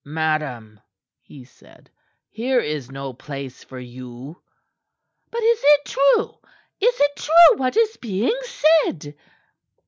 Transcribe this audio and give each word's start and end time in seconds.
"Madam," 0.03 0.79
he 1.21 1.43
said, 1.43 1.91
"here 2.31 2.59
is 2.59 2.89
no 2.89 3.13
place 3.13 3.63
for 3.63 3.77
you." 3.77 4.35
"But 5.29 5.43
is 5.43 5.59
it 5.63 5.85
true? 5.85 6.37
Is 6.79 6.99
it 6.99 7.15
true 7.17 7.57
what 7.57 7.77
is 7.77 7.97
being 7.97 8.35
said?" 8.83 9.15